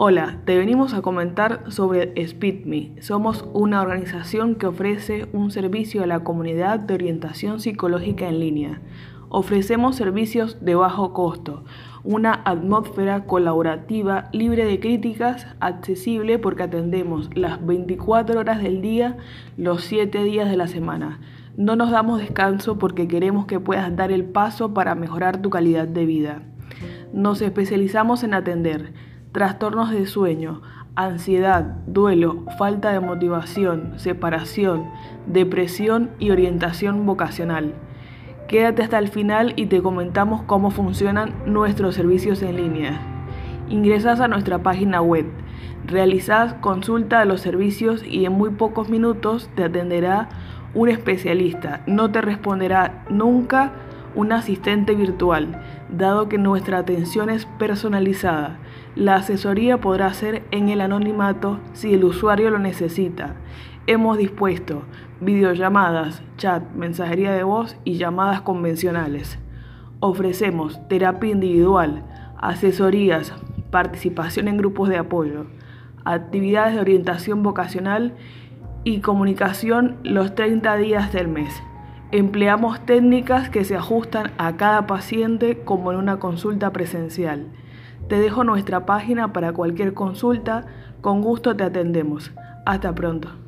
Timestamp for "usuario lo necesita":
62.02-63.36